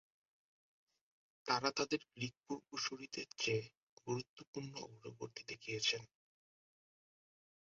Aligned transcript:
তারা 1.45 1.69
তাদের 1.77 2.01
গ্রীক 2.13 2.35
পূর্বসূরীদের 2.45 3.27
চেয়ে 3.37 3.65
গুরুত্বপূর্ণ 4.07 4.71
অগ্রগতি 4.85 5.41
দেখিয়েছেন। 5.47 6.01